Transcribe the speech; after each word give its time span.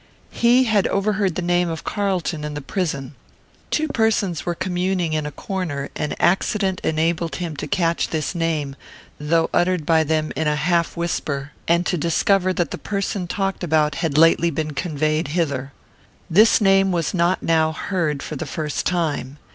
He 0.31 0.63
had 0.63 0.87
overheard 0.87 1.35
the 1.35 1.43
name 1.43 1.69
of 1.69 1.83
Carlton 1.83 2.43
in 2.43 2.55
the 2.55 2.59
prison. 2.61 3.13
Two 3.69 3.87
persons 3.87 4.47
were 4.47 4.55
communing 4.55 5.13
in 5.13 5.27
a 5.27 5.31
corner, 5.31 5.91
and 5.95 6.15
accident 6.19 6.81
enabled 6.83 7.35
him 7.35 7.55
to 7.57 7.67
catch 7.67 8.07
this 8.09 8.33
name, 8.33 8.75
though 9.19 9.47
uttered 9.53 9.85
by 9.85 10.03
them 10.03 10.31
in 10.35 10.47
a 10.47 10.55
half 10.55 10.97
whisper, 10.97 11.51
and 11.67 11.85
to 11.85 11.99
discover 11.99 12.51
that 12.51 12.71
the 12.71 12.79
person 12.79 13.27
talked 13.27 13.63
about 13.63 13.93
had 13.93 14.17
lately 14.17 14.49
been 14.49 14.71
conveyed 14.73 15.27
thither. 15.35 15.71
This 16.31 16.59
name 16.59 16.91
was 16.91 17.13
not 17.13 17.43
now 17.43 17.71
heard 17.71 18.23
for 18.23 18.35
the 18.35 18.47
first 18.47 18.87
time. 18.87 19.37